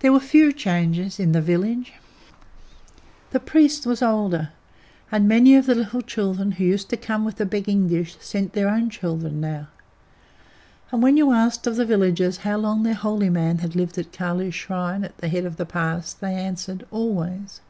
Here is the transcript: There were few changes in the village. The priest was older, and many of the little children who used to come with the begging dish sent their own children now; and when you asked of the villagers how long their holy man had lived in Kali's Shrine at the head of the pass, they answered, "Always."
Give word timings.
There 0.00 0.12
were 0.12 0.20
few 0.20 0.52
changes 0.52 1.18
in 1.18 1.32
the 1.32 1.40
village. 1.40 1.94
The 3.30 3.40
priest 3.40 3.86
was 3.86 4.02
older, 4.02 4.50
and 5.10 5.26
many 5.26 5.56
of 5.56 5.64
the 5.64 5.74
little 5.74 6.02
children 6.02 6.52
who 6.52 6.64
used 6.64 6.90
to 6.90 6.98
come 6.98 7.24
with 7.24 7.36
the 7.36 7.46
begging 7.46 7.88
dish 7.88 8.18
sent 8.20 8.52
their 8.52 8.68
own 8.68 8.90
children 8.90 9.40
now; 9.40 9.68
and 10.92 11.02
when 11.02 11.16
you 11.16 11.32
asked 11.32 11.66
of 11.66 11.76
the 11.76 11.86
villagers 11.86 12.36
how 12.44 12.58
long 12.58 12.82
their 12.82 12.92
holy 12.92 13.30
man 13.30 13.60
had 13.60 13.74
lived 13.74 13.96
in 13.96 14.04
Kali's 14.12 14.54
Shrine 14.54 15.04
at 15.04 15.16
the 15.16 15.28
head 15.30 15.46
of 15.46 15.56
the 15.56 15.64
pass, 15.64 16.12
they 16.12 16.34
answered, 16.34 16.84
"Always." 16.90 17.62